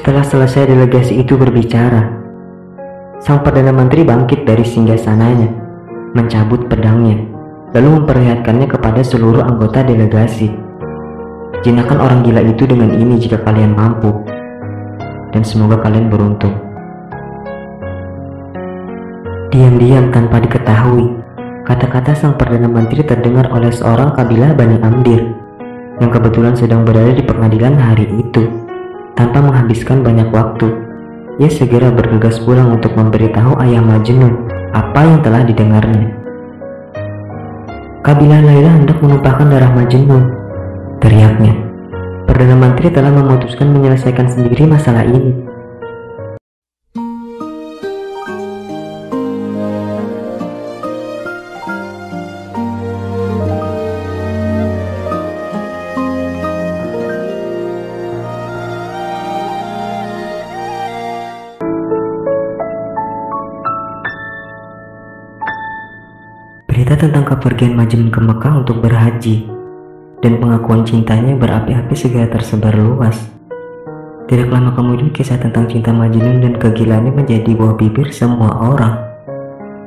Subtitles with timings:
[0.00, 2.08] Setelah selesai delegasi itu berbicara,
[3.20, 5.44] sang Perdana Menteri bangkit dari singgasananya,
[6.16, 7.20] mencabut pedangnya,
[7.76, 10.56] lalu memperlihatkannya kepada seluruh anggota delegasi.
[11.60, 14.24] Jinakan orang gila itu dengan ini jika kalian mampu,
[15.36, 16.56] dan semoga kalian beruntung.
[19.52, 21.12] Diam-diam tanpa diketahui,
[21.68, 25.28] kata-kata sang Perdana Menteri terdengar oleh seorang kabilah Bani Amdir
[26.00, 28.59] yang kebetulan sedang berada di pengadilan hari itu.
[29.20, 30.72] Tanpa menghabiskan banyak waktu,
[31.36, 36.08] ia segera bergegas pulang untuk memberitahu ayah Majnun apa yang telah didengarnya.
[38.00, 40.24] Kabilah Laila hendak menumpahkan darah Majnun,
[41.04, 41.52] teriaknya.
[42.24, 45.49] Perdana Menteri telah memutuskan menyelesaikan sendiri masalah ini.
[67.00, 69.48] Tentang kepergian Majnun ke Mekah untuk berhaji
[70.20, 73.16] dan pengakuan cintanya berapi-api segera tersebar luas.
[74.28, 79.00] Tidak lama kemudian kisah tentang cinta Majnun dan kegilaannya menjadi buah bibir semua orang.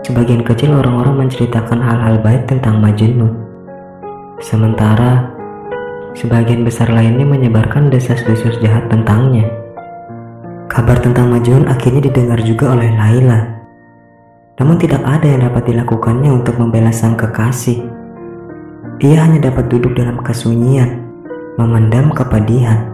[0.00, 3.30] Sebagian kecil orang-orang menceritakan hal-hal baik tentang Majnun.
[4.40, 5.28] Sementara
[6.16, 9.44] sebagian besar lainnya menyebarkan desas-desus jahat tentangnya.
[10.72, 13.53] Kabar tentang Majnun akhirnya didengar juga oleh Laila
[14.54, 17.82] namun tidak ada yang dapat dilakukannya untuk membela sang kekasih.
[19.02, 21.02] Ia hanya dapat duduk dalam kesunyian,
[21.58, 22.86] memendam kepedihan.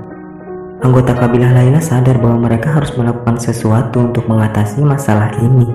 [0.80, 5.68] Anggota kabilah Laila sadar bahwa mereka harus melakukan sesuatu untuk mengatasi masalah ini.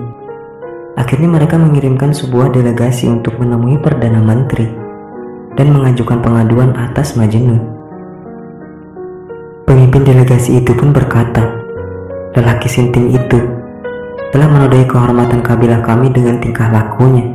[0.98, 4.66] Akhirnya mereka mengirimkan sebuah delegasi untuk menemui Perdana Menteri
[5.54, 7.62] dan mengajukan pengaduan atas Majnun.
[9.62, 11.54] Pemimpin delegasi itu pun berkata,
[12.34, 13.38] lelaki sinting itu
[14.34, 17.30] telah menodai kehormatan kabilah kami dengan tingkah lakunya.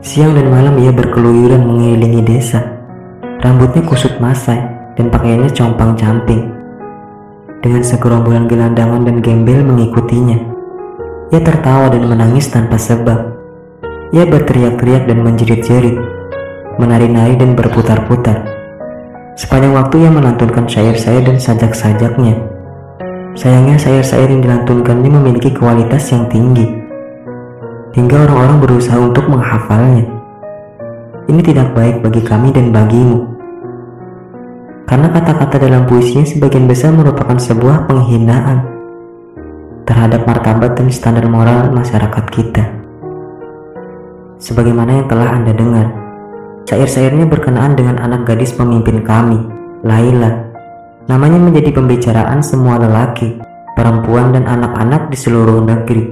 [0.00, 2.62] Siang dan malam ia berkeluyuran mengelilingi desa.
[3.42, 4.60] Rambutnya kusut masai
[4.94, 6.42] dan pakaiannya compang-camping.
[7.60, 10.38] Dengan segerombolan gelandangan dan gembel mengikutinya.
[11.30, 13.36] Ia tertawa dan menangis tanpa sebab.
[14.10, 15.94] Ia berteriak-teriak dan menjerit-jerit,
[16.80, 18.42] menari-nari dan berputar-putar.
[19.38, 22.59] Sepanjang waktu ia melantunkan syair-syair dan sajak-sajaknya
[23.38, 26.66] Sayangnya syair-syair yang dilantunkannya memiliki kualitas yang tinggi,
[27.94, 30.02] hingga orang-orang berusaha untuk menghafalnya.
[31.30, 33.22] Ini tidak baik bagi kami dan bagimu,
[34.90, 38.66] karena kata-kata dalam puisinya sebagian besar merupakan sebuah penghinaan
[39.86, 42.66] terhadap martabat dan standar moral masyarakat kita.
[44.42, 45.86] Sebagaimana yang telah Anda dengar,
[46.66, 49.38] syair-syairnya berkenaan dengan anak gadis pemimpin kami,
[49.86, 50.49] Laila,
[51.10, 53.34] Namanya menjadi pembicaraan semua lelaki,
[53.74, 56.06] perempuan, dan anak-anak di seluruh negeri.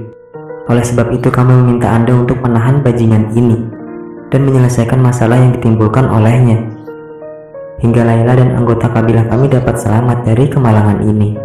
[0.67, 3.63] Oleh sebab itu kami meminta Anda untuk menahan bajingan ini
[4.27, 6.59] dan menyelesaikan masalah yang ditimbulkan olehnya.
[7.79, 11.39] Hingga Laila dan anggota kabilah kami dapat selamat dari kemalangan ini.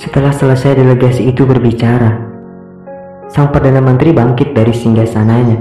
[0.00, 2.08] Setelah selesai delegasi itu berbicara,
[3.28, 5.60] sang Perdana Menteri bangkit dari singgasananya,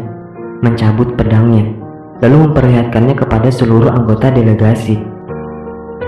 [0.63, 1.75] mencabut pedangnya,
[2.23, 5.10] lalu memperlihatkannya kepada seluruh anggota delegasi.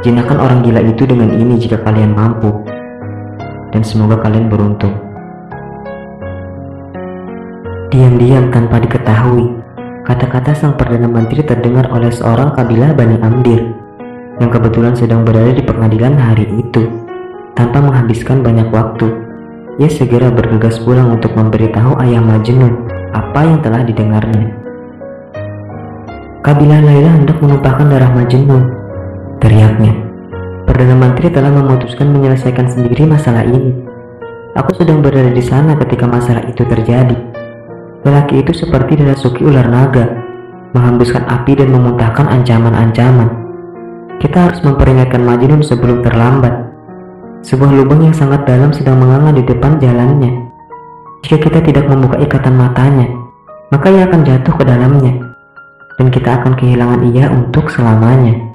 [0.04, 2.52] Jinakan orang gila itu dengan ini jika kalian mampu.
[3.72, 4.92] Dan semoga kalian beruntung.
[7.88, 9.56] Diam-diam tanpa diketahui,
[10.04, 13.64] kata-kata sang Perdana Menteri terdengar oleh seorang kabilah Bani Amdir
[14.44, 16.84] yang kebetulan sedang berada di pengadilan hari itu.
[17.56, 19.08] Tanpa menghabiskan banyak waktu,
[19.80, 24.52] ia segera bergegas pulang untuk memberitahu ayah Majnun apa yang telah didengarnya.
[26.44, 28.83] Kabilah Laila hendak menumpahkan darah Majnun
[29.44, 29.92] teriaknya.
[30.64, 33.76] Perdana Menteri telah memutuskan menyelesaikan sendiri masalah ini.
[34.56, 37.18] Aku sedang berada di sana ketika masalah itu terjadi.
[38.08, 40.08] Lelaki itu seperti dirasuki ular naga,
[40.72, 43.28] menghembuskan api dan memuntahkan ancaman-ancaman.
[44.24, 46.72] Kita harus memperingatkan Majnun sebelum terlambat.
[47.44, 50.32] Sebuah lubang yang sangat dalam sedang menganga di depan jalannya.
[51.28, 53.12] Jika kita tidak membuka ikatan matanya,
[53.68, 55.12] maka ia akan jatuh ke dalamnya,
[56.00, 58.53] dan kita akan kehilangan ia untuk selamanya.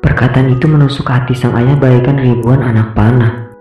[0.00, 3.52] Perkataan itu menusuk hati sang ayah bagaikan ribuan anak panah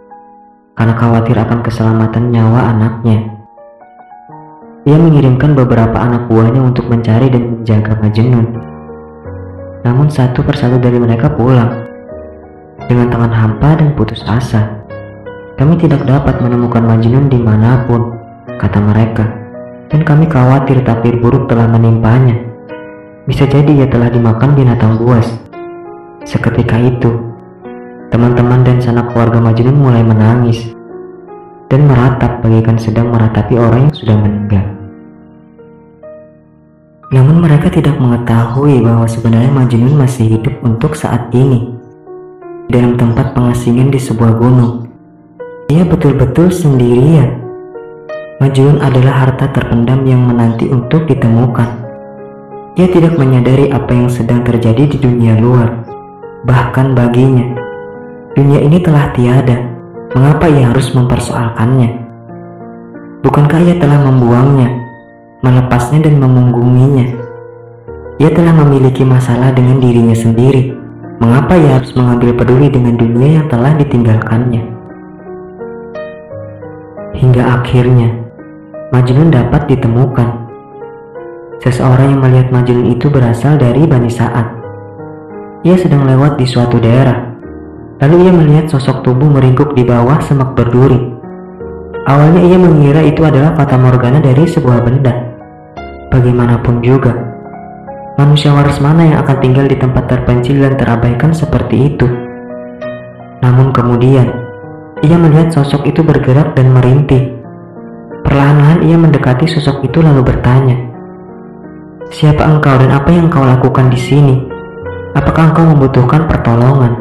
[0.72, 3.28] karena khawatir akan keselamatan nyawa anaknya.
[4.88, 8.48] Ia mengirimkan beberapa anak buahnya untuk mencari dan menjaga Majnun.
[9.84, 11.84] Namun satu persatu dari mereka pulang
[12.88, 14.80] dengan tangan hampa dan putus asa.
[15.60, 18.16] Kami tidak dapat menemukan Majnun di mana pun,
[18.56, 19.28] kata mereka.
[19.92, 22.40] Dan kami khawatir takdir buruk telah menimpanya.
[23.28, 25.49] Bisa jadi ia telah dimakan binatang buas.
[26.30, 27.10] Seketika itu,
[28.14, 30.62] teman-teman dan sanak keluarga Majnun mulai menangis
[31.74, 34.66] dan meratap bagaikan sedang meratapi orang yang sudah meninggal.
[37.10, 41.74] Namun mereka tidak mengetahui bahwa sebenarnya Majnun masih hidup untuk saat ini.
[42.70, 44.86] Dalam tempat pengasingan di sebuah gunung.
[45.74, 47.42] Ia betul-betul sendirian.
[48.38, 51.90] Majnun adalah harta terpendam yang menanti untuk ditemukan.
[52.78, 55.89] Ia tidak menyadari apa yang sedang terjadi di dunia luar.
[56.40, 57.52] Bahkan baginya,
[58.32, 59.60] dunia ini telah tiada.
[60.16, 62.00] Mengapa ia harus mempersoalkannya?
[63.20, 64.72] Bukankah ia telah membuangnya,
[65.44, 67.12] melepasnya dan memunggunginya?
[68.24, 70.72] Ia telah memiliki masalah dengan dirinya sendiri.
[71.20, 74.64] Mengapa ia harus mengambil peduli dengan dunia yang telah ditinggalkannya?
[77.20, 78.16] Hingga akhirnya,
[78.96, 80.30] Majnun dapat ditemukan.
[81.60, 84.59] Seseorang yang melihat Majnun itu berasal dari Bani Sa'ad.
[85.60, 87.36] Ia sedang lewat di suatu daerah.
[88.00, 90.98] Lalu ia melihat sosok tubuh meringkuk di bawah semak berduri.
[92.08, 95.12] Awalnya ia mengira itu adalah fata morgana dari sebuah benda.
[96.10, 97.30] Bagaimanapun juga,
[98.20, 102.04] Manusia waras mana yang akan tinggal di tempat terpencil dan terabaikan seperti itu?
[103.40, 104.28] Namun kemudian,
[105.00, 107.32] ia melihat sosok itu bergerak dan merintih.
[108.28, 110.76] Perlahan-lahan ia mendekati sosok itu lalu bertanya,
[112.12, 114.59] Siapa engkau dan apa yang kau lakukan di sini?
[115.18, 116.94] Apakah engkau membutuhkan pertolongan?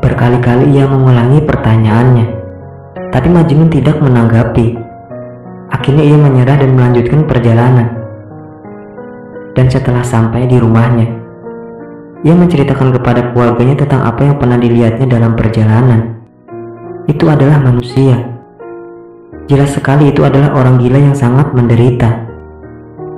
[0.00, 2.26] Berkali-kali ia mengulangi pertanyaannya,
[3.10, 4.78] tapi Majnun tidak menanggapi.
[5.74, 8.06] Akhirnya ia menyerah dan melanjutkan perjalanan
[9.56, 11.08] dan setelah sampai di rumahnya,
[12.20, 16.20] ia menceritakan kepada keluarganya tentang apa yang pernah dilihatnya dalam perjalanan.
[17.08, 18.36] Itu adalah manusia.
[19.48, 22.25] Jelas sekali itu adalah orang gila yang sangat menderita.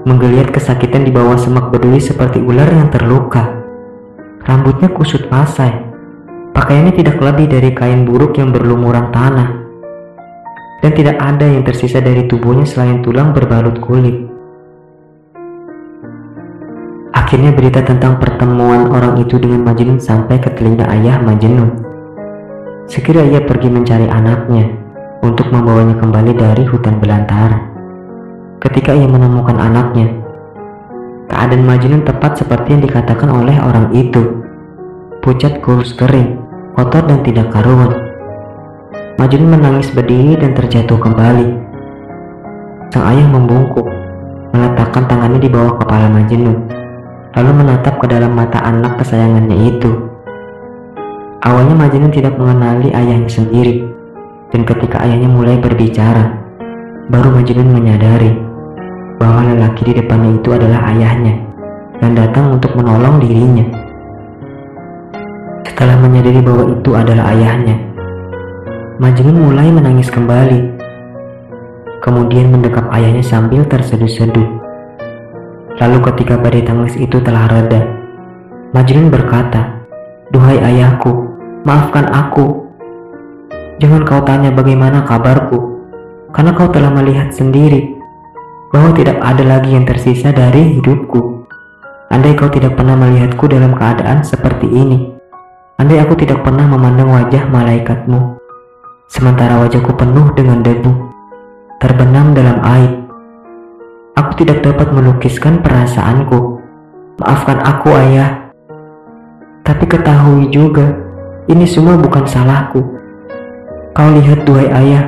[0.07, 3.43] Menggeliat kesakitan di bawah semak berduri seperti ular yang terluka.
[4.47, 5.75] Rambutnya kusut pasai.
[6.55, 9.51] Pakaiannya tidak lebih dari kain buruk yang berlumuran tanah.
[10.79, 14.31] Dan tidak ada yang tersisa dari tubuhnya selain tulang berbalut kulit.
[17.11, 21.85] Akhirnya berita tentang pertemuan orang itu dengan Majnun sampai ke telinga ayah Majnun.
[22.89, 24.65] Sekira ia pergi mencari anaknya
[25.21, 27.68] untuk membawanya kembali dari hutan belantara.
[28.59, 30.11] Ketika ia menemukan anaknya,
[31.31, 34.43] keadaan Majnun tepat seperti yang dikatakan oleh orang itu.
[35.23, 36.43] Pucat kurus kering,
[36.75, 37.95] kotor dan tidak karuan.
[39.15, 41.47] Majnun menangis berdiri dan terjatuh kembali.
[42.91, 43.87] Sang ayah membungkuk,
[44.51, 46.79] meletakkan tangannya di bawah kepala Majnun
[47.39, 49.91] lalu menatap ke dalam mata anak kesayangannya itu.
[51.47, 53.87] Awalnya Majnun tidak mengenali ayahnya sendiri,
[54.51, 56.35] dan ketika ayahnya mulai berbicara,
[57.07, 58.48] baru Majnun menyadari
[59.19, 61.35] bahwa lelaki di depannya itu adalah ayahnya
[61.99, 63.67] dan datang untuk menolong dirinya.
[65.67, 67.77] Setelah menyadari bahwa itu adalah ayahnya,
[68.99, 70.59] Majnun mulai menangis kembali,
[72.03, 74.59] kemudian mendekap ayahnya sambil terseduh-seduh.
[75.79, 77.83] Lalu ketika badai tangis itu telah reda,
[78.75, 79.87] Majnun berkata,
[80.35, 81.31] Duhai ayahku,
[81.63, 82.67] maafkan aku.
[83.79, 85.79] Jangan kau tanya bagaimana kabarku,
[86.35, 87.98] karena kau telah melihat sendiri
[88.71, 91.49] bahwa tidak ada lagi yang tersisa dari hidupku.
[92.09, 95.13] Andai kau tidak pernah melihatku dalam keadaan seperti ini,
[95.77, 98.41] andai aku tidak pernah memandang wajah malaikatmu,
[99.13, 100.93] sementara wajahku penuh dengan debu,
[101.77, 103.09] terbenam dalam air,
[104.19, 106.59] Aku tidak dapat melukiskan perasaanku.
[107.23, 108.51] Maafkan aku, Ayah.
[109.63, 110.91] Tapi ketahui juga,
[111.47, 112.83] ini semua bukan salahku.
[113.95, 115.07] Kau lihat, duhai Ayah,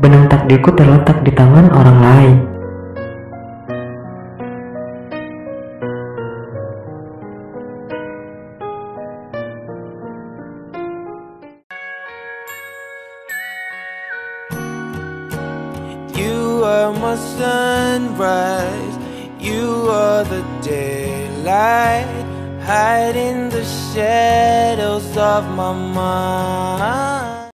[0.00, 2.36] benang takdirku terletak di tangan orang lain.
[16.10, 16.50] You.
[22.70, 27.19] Hide in the shadows of my mind.